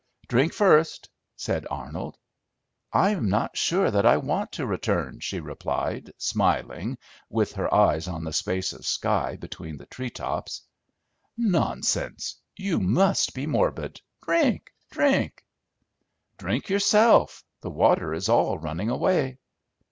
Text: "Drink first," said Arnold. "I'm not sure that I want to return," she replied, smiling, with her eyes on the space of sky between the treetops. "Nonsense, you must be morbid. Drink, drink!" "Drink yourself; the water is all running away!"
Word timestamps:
"Drink 0.27 0.51
first," 0.51 1.11
said 1.35 1.67
Arnold. 1.69 2.17
"I'm 2.91 3.29
not 3.29 3.55
sure 3.55 3.91
that 3.91 4.03
I 4.03 4.17
want 4.17 4.51
to 4.53 4.65
return," 4.65 5.19
she 5.19 5.39
replied, 5.39 6.11
smiling, 6.17 6.97
with 7.29 7.51
her 7.53 7.71
eyes 7.71 8.07
on 8.07 8.23
the 8.23 8.33
space 8.33 8.73
of 8.73 8.83
sky 8.83 9.35
between 9.35 9.77
the 9.77 9.85
treetops. 9.85 10.63
"Nonsense, 11.37 12.41
you 12.57 12.79
must 12.79 13.35
be 13.35 13.45
morbid. 13.45 14.01
Drink, 14.23 14.73
drink!" 14.89 15.45
"Drink 16.35 16.67
yourself; 16.67 17.43
the 17.61 17.69
water 17.69 18.11
is 18.15 18.27
all 18.27 18.57
running 18.57 18.89
away!" 18.89 19.37